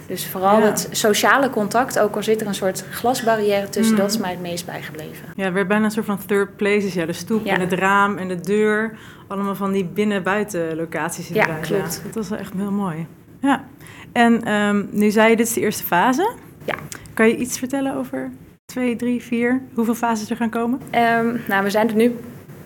[0.06, 4.18] Dus vooral het sociale contact, ook al zit er een soort glasbarrière tussen, dat is
[4.18, 5.26] mij het meest bijgebleven.
[5.36, 6.94] Ja, weer bijna een soort van third places.
[6.94, 8.98] Ja, de stoep en het raam en de deur.
[9.28, 12.00] Allemaal van die binnen-buiten locaties in Ja, klopt.
[12.04, 13.06] Dat was wel echt heel mooi.
[13.40, 13.64] Ja.
[14.12, 16.32] En um, nu zei je, dit is de eerste fase.
[16.64, 16.74] Ja.
[17.14, 18.30] Kan je iets vertellen over
[18.74, 19.62] twee, drie, vier?
[19.74, 20.80] Hoeveel fases er gaan komen?
[20.80, 22.16] Um, nou, we zijn er nu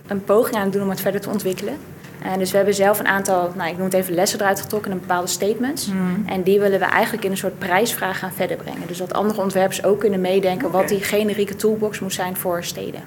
[0.07, 1.77] een poging aan het doen om het verder te ontwikkelen.
[2.23, 4.93] En dus we hebben zelf een aantal, nou, ik noem het even lessen eruit getrokken
[4.93, 5.87] en bepaalde statements.
[5.87, 6.25] Hmm.
[6.27, 8.87] En die willen we eigenlijk in een soort prijsvraag gaan verder brengen.
[8.87, 13.03] Dus dat andere ontwerpers ook kunnen meedenken wat die generieke toolbox moet zijn voor steden.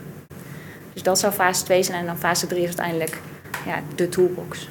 [0.93, 3.17] Dus dat zou fase 2 zijn en dan fase 3 is uiteindelijk
[3.65, 4.67] ja, de toolbox.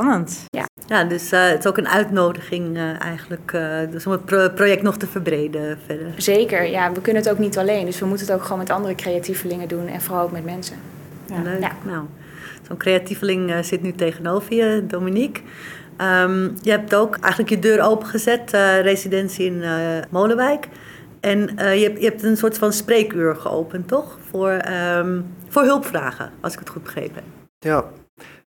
[0.00, 0.44] Spannend.
[0.50, 4.54] Ja, ja dus uh, het is ook een uitnodiging uh, eigenlijk uh, dus om het
[4.54, 6.06] project nog te verbreden verder.
[6.16, 6.92] Zeker, ja.
[6.92, 7.84] We kunnen het ook niet alleen.
[7.84, 10.76] Dus we moeten het ook gewoon met andere creatievelingen doen en vooral ook met mensen.
[11.26, 11.60] Ja, leuk.
[11.60, 11.72] Ja.
[11.82, 12.04] Nou.
[12.66, 15.42] Zo'n creatieveling uh, zit nu tegenover je, Dominique.
[16.00, 19.70] Um, je hebt ook eigenlijk je deur opengezet, uh, residentie in uh,
[20.10, 20.68] Molenwijk.
[21.20, 24.18] En je hebt, je, hebt, een soort van spreekuur geopend, toch?
[24.30, 24.60] Voor,
[24.96, 27.24] um, voor hulpvragen, als ik het goed begrepen heb.
[27.58, 27.84] Ja,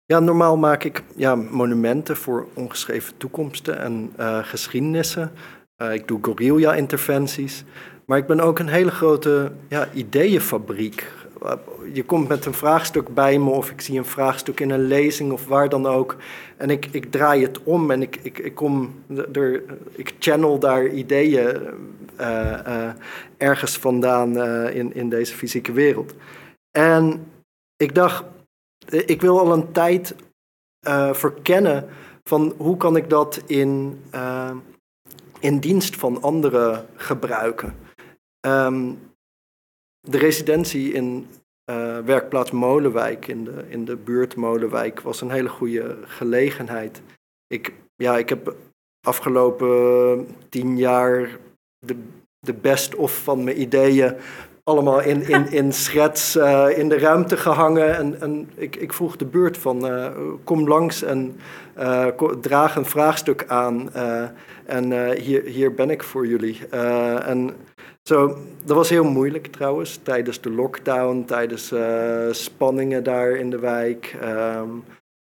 [0.08, 5.32] ja, normaal maak ik ja, monumenten voor ongeschreven toekomsten en uh, geschiedenissen.
[5.82, 7.64] Uh, ik doe guerrilla-interventies.
[8.06, 11.12] Maar ik ben ook een hele grote ja, ideeënfabriek
[11.94, 15.32] je komt met een vraagstuk bij me of ik zie een vraagstuk in een lezing
[15.32, 16.16] of waar dan ook.
[16.58, 20.88] En ik, ik draai het om en ik, ik, ik, kom er, ik channel daar
[20.88, 21.58] ideeën
[23.38, 24.42] ergens vandaan
[24.72, 26.14] in, in deze fysieke wereld.
[26.72, 27.26] En
[27.78, 28.24] ik dacht,
[28.90, 30.16] ik wil al een tijd
[31.12, 31.90] verkennen
[32.24, 34.02] van hoe kan ik dat in,
[35.40, 37.76] in dienst van anderen gebruiken.
[38.48, 39.00] Um,
[40.00, 41.28] de residentie in
[42.06, 47.02] werkplaats Molenwijk, in de, in de buurt Molenwijk, was een hele goede gelegenheid.
[47.48, 48.56] Ik, ja, ik heb
[49.08, 51.38] afgelopen tien jaar
[51.86, 51.96] de,
[52.40, 54.16] de best of van mijn ideeën
[54.68, 56.36] allemaal in, in, in schets
[56.76, 57.98] in de ruimte gehangen.
[57.98, 59.90] En, en ik, ik vroeg de beurt van
[60.44, 61.40] kom langs en
[62.42, 63.90] draag een vraagstuk aan.
[64.66, 66.68] en hier, hier ben ik voor jullie.
[67.26, 67.54] en
[68.04, 71.74] zo, dat was heel moeilijk trouwens, tijdens de lockdown, tijdens
[72.32, 74.16] spanningen daar in de wijk.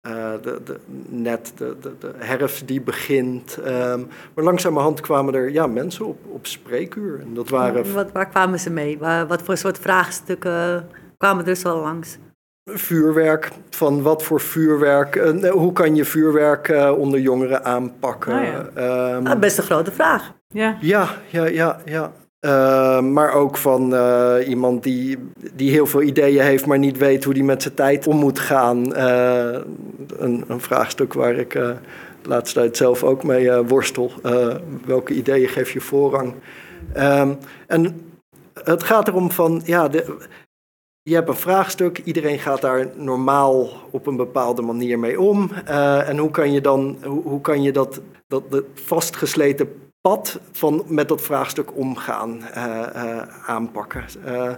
[0.00, 3.58] Ehm, uh, de, de, net de, de, de, herfst die begint.
[3.66, 7.20] Um, maar langzamerhand kwamen er ja, mensen op, op spreekuur.
[7.20, 7.94] En dat waren...
[7.94, 8.98] Wat, waar kwamen ze mee?
[8.98, 12.18] Waar, wat voor soort vraagstukken kwamen er zo langs?
[12.70, 18.42] Vuurwerk, van wat voor vuurwerk, uh, hoe kan je vuurwerk uh, onder jongeren aanpakken?
[18.42, 19.16] Ja.
[19.16, 20.32] um, ah, best een grote vraag.
[20.48, 21.80] Ja, ja, ja, ja.
[21.84, 22.12] ja.
[22.40, 25.18] Uh, maar ook van uh, iemand die,
[25.54, 28.38] die heel veel ideeën heeft, maar niet weet hoe die met zijn tijd om moet
[28.38, 28.96] gaan.
[28.96, 29.58] Uh,
[30.16, 31.78] een, een, vraagstuk waar ik de
[32.22, 34.12] laatste tijd zelf ook mee worstel.
[34.84, 36.34] welke ideeën geef je voorrang?
[36.96, 38.10] Um, en
[38.64, 40.16] het gaat erom van, ja, de,
[41.02, 45.50] je hebt een vraagstuk, iedereen gaat daar normaal op een bepaalde manier mee om.
[46.06, 49.68] en hoe kan je dan, hoe, hoe kan je dat, dat, dat vastgesleten
[50.52, 54.04] van met dat vraagstuk omgaan, uh, uh, aanpakken.
[54.26, 54.52] Uh,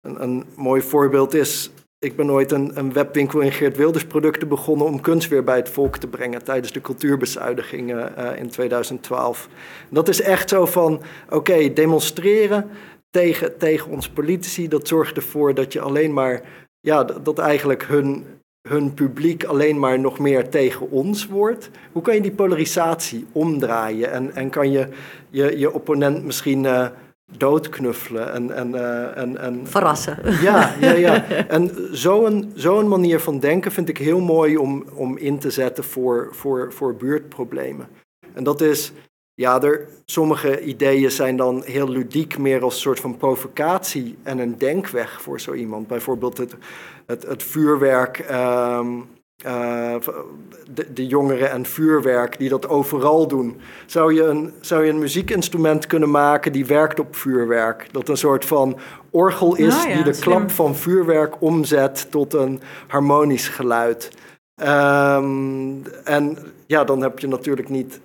[0.00, 4.48] een, een, mooi voorbeeld is, ik ben ooit een, een, webwinkel in Geert Wilders producten
[4.48, 9.48] begonnen om kunst weer bij het volk te brengen tijdens de cultuurbezuinigingen in 2012.
[9.90, 12.70] dat is echt zo van, oké, demonstreren
[13.10, 16.42] tegen, tegen ons politici, dat zorgt ervoor dat je alleen maar,
[16.80, 18.26] ja, dat eigenlijk hun
[18.68, 21.70] hun publiek alleen maar nog meer tegen ons wordt.
[21.92, 24.88] Hoe kan je die polarisatie omdraaien en, en kan je
[25.30, 26.86] je, je opponent misschien uh,
[27.36, 29.60] doodknuffelen en, en, uh, en, en...
[29.66, 30.18] Verrassen.
[30.42, 31.24] Ja, ja, ja.
[31.48, 35.84] En zo'n zo'n manier van denken vind ik heel mooi om, om in te zetten
[35.84, 37.88] voor, voor, voor buurtproblemen.
[38.32, 38.92] En dat is
[39.34, 44.38] ja, er, sommige ideeën zijn dan heel ludiek, meer als een soort van provocatie en
[44.38, 45.86] een denkweg voor zo iemand.
[45.86, 46.56] Bijvoorbeeld het,
[47.06, 48.86] het, het vuurwerk, ehm,
[49.36, 49.94] eh,
[50.70, 53.60] de, de, jongeren en vuurwerk die dat overal doen.
[53.86, 57.88] Zou je, een, zou je een muziekinstrument kunnen maken die werkt op vuurwerk?
[57.92, 58.78] Dat een soort van
[59.10, 64.10] orgel is nou die de klap van vuurwerk omzet tot een harmonisch geluid.
[64.54, 65.72] Ehm,
[66.04, 68.00] en ja, dan heb je natuurlijk niet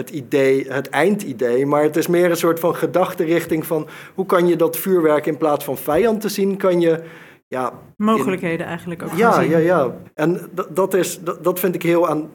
[0.00, 4.46] het idee, het eindidee, maar het is meer een soort van gedachtenrichting van hoe kan
[4.46, 7.02] je dat vuurwerk in plaats van vijand te zien, kan je
[7.48, 9.12] ja, mogelijkheden eigenlijk ook.
[9.14, 9.96] Ja, ja, ja.
[10.14, 12.30] En dat, is, dat, vind ik heel, aan,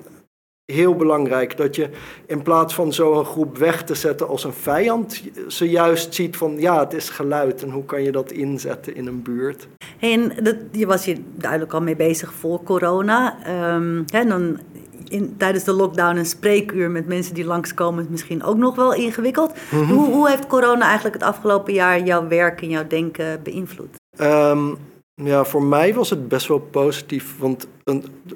[0.65, 1.57] heel belangrijk.
[1.57, 1.89] Dat je
[2.27, 6.55] in plaats van zo'n groep weg te zetten als een vijand, ze juist ziet van
[6.59, 9.67] ja, het is geluid en hoe kan je dat inzetten in een buurt.
[9.99, 13.37] en dat, je was hier duidelijk al mee bezig voor corona.
[13.75, 14.59] Um, hè, dan
[15.09, 18.93] in, tijdens de lockdown een spreekuur met mensen die langskomen is misschien ook nog wel
[18.93, 19.53] ingewikkeld.
[19.71, 19.91] Mhm.
[19.91, 23.95] hoe, hoe, heeft corona eigenlijk het afgelopen jaar jouw werk en jouw denken beïnvloed?
[24.17, 24.73] Ehm,
[25.13, 27.67] ja, voor mij was het best wel positief, want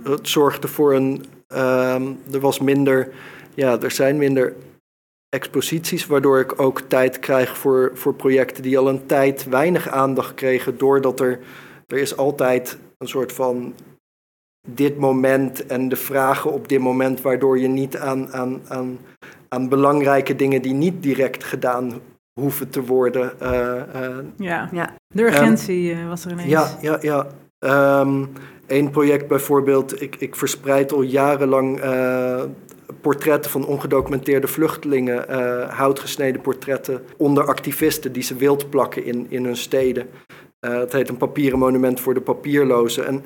[0.03, 1.25] het zorgde voor een.
[1.47, 3.11] Ehm, er was minder.
[3.53, 4.53] Ja, er zijn minder
[5.29, 10.33] exposities, waardoor ik ook tijd krijg voor, voor projecten die al een tijd weinig aandacht
[10.33, 11.39] kregen, doordat er.
[11.87, 13.73] Er is altijd een soort van
[14.67, 18.99] dit moment en de vragen op dit moment, waardoor je niet aan, aan, aan,
[19.49, 21.93] aan belangrijke dingen die niet direct gedaan
[22.39, 23.31] hoeven te worden.
[23.41, 23.81] Uh,
[24.37, 24.69] ja.
[24.71, 26.49] ja, de urgentie uh, was er ineens.
[26.49, 27.27] Ja, ja, ja.
[27.99, 28.29] Um,
[28.67, 31.81] Eén project bijvoorbeeld, ik, ik verspreid al jarenlang
[33.01, 35.25] portretten van ongedocumenteerde vluchtelingen,
[35.69, 40.07] houtgesneden portretten onder activisten die ze wild plakken in, in hun steden.
[40.59, 43.07] het heet een papieren monument voor de papierlozen.
[43.07, 43.23] En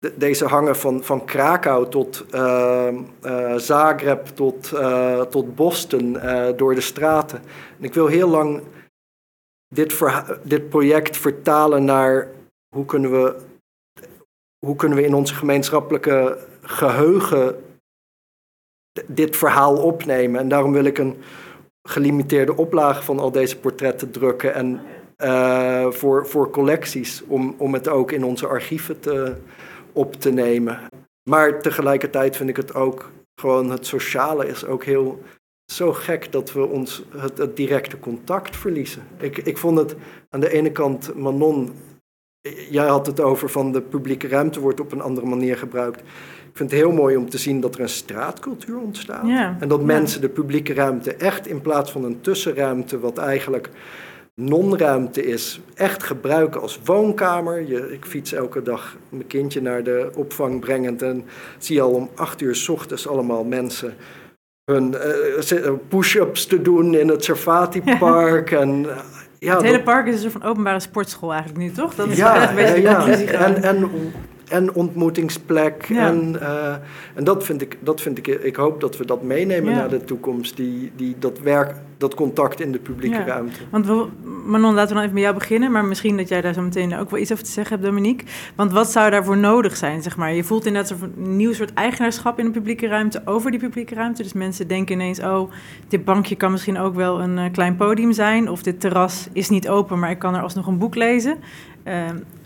[0.00, 2.88] deze hangen van, van Krakau tot uh,
[3.22, 6.18] uh, Zagreb tot, uh, tot Boston
[6.56, 7.42] door de straten.
[7.78, 8.62] En ik wil heel lang
[9.74, 10.00] dit,
[10.42, 12.28] dit project vertalen naar
[12.76, 13.36] hoe kunnen, we,
[14.66, 17.64] hoe kunnen we in onze gemeenschappelijke geheugen
[19.06, 20.40] dit verhaal opnemen.
[20.40, 21.16] En daarom wil ik een
[21.88, 24.80] gelimiteerde oplage van al deze portretten drukken en
[25.92, 29.36] voor, voor collecties, om, om het ook in onze archieven te
[30.00, 30.78] op te nemen.
[31.30, 33.10] Maar tegelijkertijd vind ik het ook
[33.40, 35.22] gewoon het sociale is ook heel
[35.72, 39.02] zo gek dat we ons het, het directe contact verliezen.
[39.18, 39.96] Ik, ik vond het
[40.30, 41.72] aan de ene kant, Manon,
[42.70, 46.00] jij had het over van de publieke ruimte wordt op een andere manier gebruikt.
[46.50, 49.28] Ik vind het heel mooi om te zien dat er een straatcultuur ontstaat.
[49.60, 53.70] En dat mensen de publieke ruimte echt in plaats van een tussenruimte, wat eigenlijk
[54.40, 57.68] non-ruimte is, echt gebruiken als woonkamer.
[57.68, 61.24] Je, ik fiets elke dag mijn kindje naar de opvang brengend en
[61.58, 63.94] zie al om acht uur s ochtends allemaal mensen
[64.64, 64.94] hun
[65.50, 68.50] uh, push-ups te doen in het Servati Park.
[68.50, 68.86] En
[69.38, 71.94] ja, het hele park is een soort van openbare sportschool eigenlijk nu, toch?
[71.94, 73.44] Dat is ja, een beetje ja, ja.
[73.44, 73.90] En, en
[74.50, 75.86] en ontmoetingsplek.
[75.88, 76.74] En, uh,
[77.14, 80.04] en dat vind ik, dat vind ik, ik hoop dat we dat meenemen naar de
[80.04, 80.56] toekomst.
[80.56, 83.60] Die, die, dat werk, dat contact in de publieke ruimte.
[83.70, 84.06] Want we,
[84.46, 85.72] Manon, laten we dan even met jou beginnen.
[85.72, 88.26] Maar misschien dat jij daar zo meteen ook wel iets over te zeggen hebt, Dominique.
[88.54, 90.34] Want wat zou daarvoor nodig zijn, zeg maar?
[90.34, 94.22] Je voelt inderdaad een nieuw soort eigenaarschap in de publieke ruimte over die publieke ruimte.
[94.22, 95.50] Dus mensen denken ineens, oh,
[95.88, 98.48] dit bankje kan misschien ook wel een uh, klein podium zijn.
[98.48, 101.36] Of dit terras is niet open, maar ik kan er alsnog een boek lezen.
[101.84, 101.94] Uh,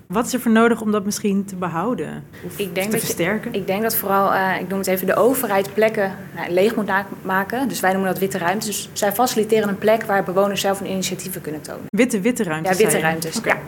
[0.06, 3.54] wat is er voor nodig om dat misschien te behouden of ik denk te versterken?
[3.54, 6.90] ik denk dat vooral, uh, ik noem het even, de overheid plekken nou, leeg moet
[7.22, 7.68] maken.
[7.68, 8.66] Dus wij noemen dat witte ruimtes.
[8.66, 11.84] Dus zij faciliteren een plek waar bewoners zelf hun initiatieven kunnen tonen.
[11.88, 12.78] Witte, witte ruimtes?
[12.78, 13.40] Ja, witte ruimtes.
[13.44, 13.58] Ja.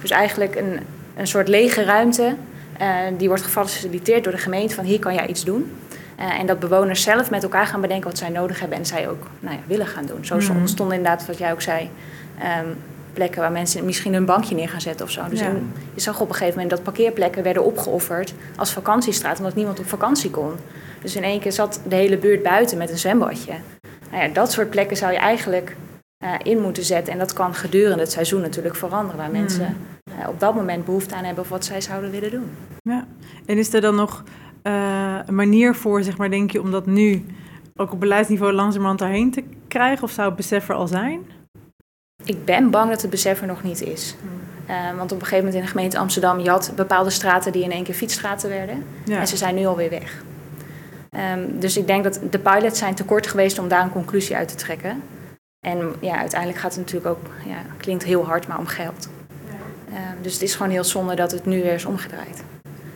[0.00, 0.80] Dus eigenlijk een,
[1.16, 2.34] een soort lege ruimte.
[2.80, 5.72] Uh, die wordt gefaciliteerd door de gemeente van hier kan jij iets doen.
[6.20, 9.08] Uh, en dat bewoners zelf met elkaar gaan bedenken wat zij nodig hebben en zij
[9.08, 10.24] ook nou ja, willen gaan doen.
[10.24, 11.90] Zo mm ontstond inderdaad wat jij ook zei.
[12.60, 12.76] Um,
[13.16, 15.28] plekken waar mensen misschien hun bankje neer gaan zetten of zo.
[15.28, 15.40] Dus
[15.94, 19.88] je zag op een gegeven moment dat parkeerplekken werden opgeofferd als vakantiestraat, omdat niemand op
[19.88, 20.52] vakantie kon.
[21.02, 23.52] Dus in één keer zat de hele buurt buiten met een zwembadje.
[24.10, 25.76] Nou ja, dat soort plekken zou je eigenlijk
[26.24, 27.12] uh, in moeten zetten.
[27.12, 29.76] En dat kan gedurende het seizoen natuurlijk veranderen, waar mensen
[30.08, 32.50] uh, op dat moment behoefte aan hebben of wat zij zouden willen doen.
[32.82, 33.06] Ja,
[33.46, 34.24] en is er dan nog
[34.62, 37.24] uh, een manier voor, zeg maar, denk je, om dat nu
[37.76, 40.04] ook op beleidsniveau langzamerhand daarheen te krijgen?
[40.04, 41.20] Of zou het besef er al zijn?
[42.26, 44.14] Ik ben bang dat het besef er nog niet is.
[44.68, 47.62] Uh, want op een gegeven moment in de gemeente Amsterdam, je had bepaalde straten die
[47.62, 48.84] in één keer fietsstraten werden.
[49.08, 50.22] En ze zijn nu alweer weg.
[51.34, 54.36] Um, dus ik denk dat de pilots zijn te kort geweest om daar een conclusie
[54.36, 55.02] uit te trekken.
[55.66, 59.08] En ja, uiteindelijk gaat het natuurlijk ook, ja, klinkt heel hard, maar om geld.
[59.88, 62.42] Um, dus het is gewoon heel zonde dat het nu weer is omgedraaid.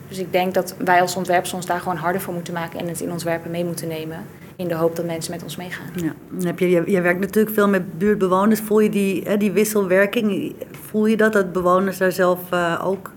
[0.09, 2.89] Dus ik denk dat wij als ontwerpers ons daar gewoon harder voor moeten maken en
[2.89, 4.27] het in ontwerpen mee moeten nemen
[4.61, 5.87] in de hoop dat mensen met ons meegaan.
[5.95, 6.15] Ja.
[6.31, 8.61] Dan heb je, je, werkt natuurlijk veel met buurtbewoners.
[8.61, 10.55] Voel je die, hè, die wisselwerking?
[10.71, 13.11] Voel je dat, dat bewoners daar zelf uh, ook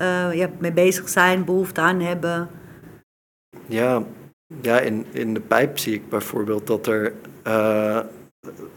[0.00, 2.48] uh, ja, mee bezig zijn, behoefte aan hebben?
[3.66, 4.02] Ja,
[4.62, 7.12] ja in, in de pijp zie ik bijvoorbeeld dat er,
[7.46, 8.00] uh,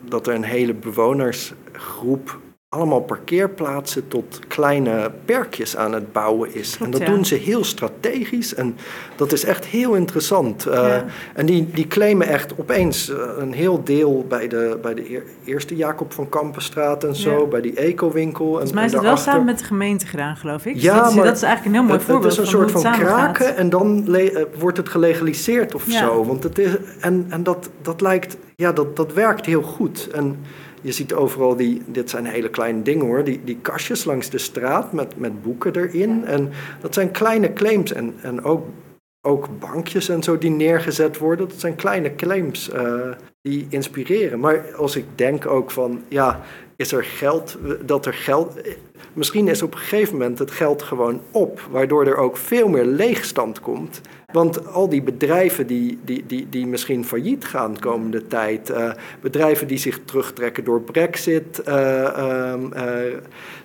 [0.01, 6.77] dat er een hele bewonersgroep allemaal parkeerplaatsen tot kleine perkjes aan het bouwen is.
[6.81, 8.75] en dat doen ze heel strategisch en
[9.15, 10.67] dat is echt heel interessant.
[10.67, 10.95] Uh,
[11.33, 15.75] En die, die claimen echt opeens uh, een heel deel bij de, bij de eerste
[15.75, 18.45] Jacob van Kampenstraat en zo, bij die ecowinkel.
[18.45, 20.75] Volgens mij is het wel samen met de gemeente gedaan, geloof ik.
[20.75, 22.23] Ja, dat, maar dat is eigenlijk een heel mooi voorbeeld.
[22.23, 26.25] Het is een soort van, kraken en dan uh, wordt het gelegaliseerd of zo.
[26.25, 30.07] Want het is, en en dat, dat lijkt, ja, dat, dat werkt heel goed.
[30.13, 30.37] En
[30.81, 34.37] je ziet overal die, dit zijn hele kleine dingen hoor, die, die kastjes langs de
[34.37, 36.25] straat met, met boeken erin.
[36.25, 38.67] En dat zijn kleine claims en, en ook,
[39.27, 41.47] ook bankjes en zo die neergezet worden.
[41.47, 43.11] Dat zijn kleine claims uh,
[43.41, 44.39] die inspireren.
[44.39, 46.41] Maar als ik denk ook van, ja,
[46.75, 48.61] is er geld, dat er geld...
[49.13, 52.85] Misschien is op een gegeven moment het geld gewoon op, waardoor er ook veel meer
[52.85, 54.01] leegstand komt.
[54.31, 58.91] Want al die bedrijven die, die, die, die misschien failliet gaan de komende tijd, uh,
[59.21, 63.17] bedrijven die zich terugtrekken door Brexit, um, uh,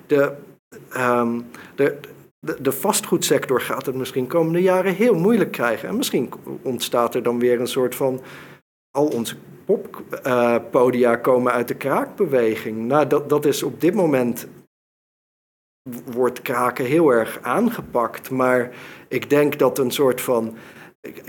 [0.07, 0.31] de,
[0.97, 1.97] um, de,
[2.39, 5.89] de, de, vastgoedsector gaat het misschien komende jaren heel moeilijk krijgen.
[5.89, 8.21] En misschien ontstaat er dan weer een soort van.
[8.91, 12.77] Al onze poppodia komen uit de kraakbeweging.
[12.77, 14.47] Nou, dat, dat is op dit moment
[16.11, 18.29] wordt kraken heel erg aangepakt.
[18.29, 18.71] Maar
[19.07, 20.55] ik denk dat een soort van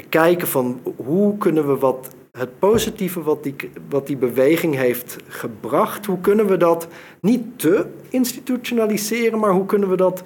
[0.09, 3.57] kijken van hoe kunnen we wat het positieve wat die,
[3.88, 6.88] wat die beweging heeft gebracht, hoe kunnen we dat
[7.21, 10.23] niet te institutionaliseren, maar hoe kunnen we dat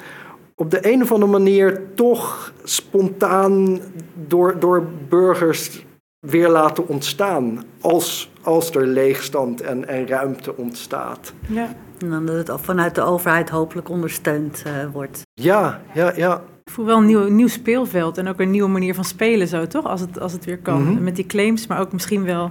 [0.54, 3.80] op de een of andere manier toch spontaan
[4.14, 5.84] door, door burgers
[6.26, 11.32] weer laten ontstaan als, als er leegstand en, en ruimte ontstaat.
[11.46, 11.76] Ja.
[12.02, 15.22] En dan dat het vanuit de overheid hopelijk ondersteund uh, wordt.
[15.34, 16.42] Ja, ja, ja.
[16.64, 19.66] Ik voel wel een nieuw, nieuw speelveld en ook een nieuwe manier van spelen zo,
[19.66, 19.86] toch?
[19.86, 20.80] Als het, als het weer kan.
[20.80, 21.04] Mm -hmm.
[21.04, 22.50] Met die claims, maar ook misschien wel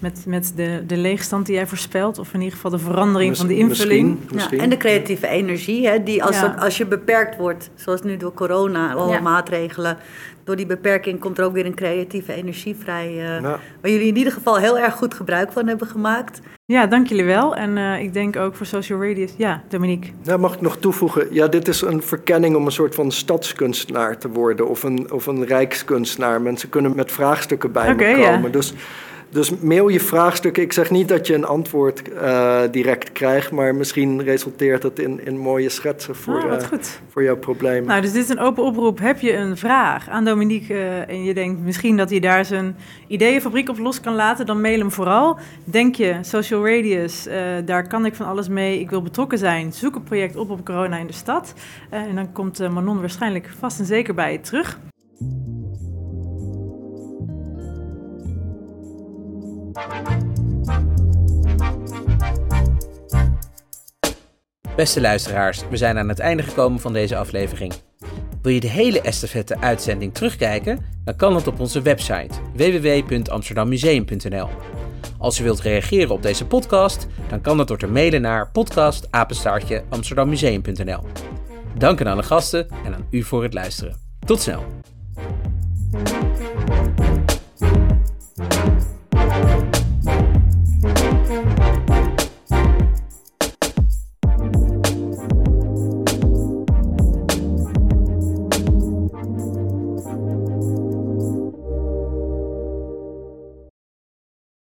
[0.00, 2.18] met, met de, de leegstand die jij voorspelt.
[2.18, 4.08] Of in ieder geval de verandering van de invulling.
[4.08, 4.56] Misschien, misschien.
[4.56, 6.54] Ja, en de creatieve energie, hè, die als, ja.
[6.58, 9.20] als je beperkt wordt, zoals nu door corona, alle ja.
[9.20, 9.98] maatregelen
[10.44, 13.36] door die beperking komt er ook weer een creatieve energie vrij.
[13.36, 13.42] Uh,
[13.80, 16.40] Waar jullie in ieder geval heel erg goed gebruik van hebben gemaakt.
[16.64, 17.56] Ja, dank jullie wel.
[17.56, 19.34] En uh, ik denk ook voor Social Radius.
[19.36, 20.10] Ja, Dominique.
[20.22, 21.26] Ja, mag ik nog toevoegen?
[21.30, 24.68] Ja, dit is een verkenning om een soort van stadskunstenaar te worden.
[24.68, 26.40] Of een, of een rijkskunstenaar.
[26.40, 28.42] Mensen kunnen met vraagstukken bij okay, me komen.
[28.42, 28.48] Ja.
[28.48, 28.74] Dus
[29.30, 30.62] Dus mail je vraagstukken.
[30.62, 35.26] Ik zeg niet dat je een antwoord uh, direct krijgt, maar misschien resulteert het in,
[35.26, 36.78] in mooie schetsen voor, ah, uh,
[37.08, 37.84] voor jouw probleem.
[37.84, 38.98] Nou, dus dit is een open oproep.
[38.98, 42.76] Heb je een vraag aan Dominique uh, en je denkt misschien dat hij daar zijn
[43.06, 45.38] ideeënfabriek op los kan laten, dan mail hem vooral.
[45.64, 47.28] Denk je, Social Radius,
[47.64, 50.64] daar kan ik van alles mee, ik wil betrokken zijn, zoek een project op op
[50.64, 51.54] corona in de stad.
[51.90, 54.78] en dan komt Manon waarschijnlijk vast en zeker bij je terug.
[64.76, 67.72] Beste luisteraars, we zijn aan het einde gekomen van deze aflevering.
[68.42, 70.78] Wil je de hele estafette-uitzending terugkijken?
[71.04, 74.48] Dan kan dat op onze website www.amsterdammuseum.nl.
[75.18, 79.82] Als u wilt reageren op deze podcast, dan kan dat door te mailen naar podcastapenstaartje
[79.88, 81.00] amsterdammuseum.nl.
[81.78, 83.96] Dank aan alle gasten en aan u voor het luisteren.
[84.26, 84.64] Tot snel!